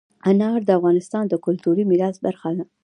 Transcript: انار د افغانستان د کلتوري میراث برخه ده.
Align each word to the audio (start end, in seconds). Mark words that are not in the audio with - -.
انار 0.29 0.59
د 0.65 0.69
افغانستان 0.79 1.23
د 1.27 1.33
کلتوري 1.45 1.83
میراث 1.91 2.15
برخه 2.25 2.49
ده. 2.57 2.63